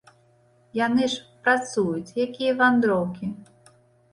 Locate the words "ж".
1.15-1.27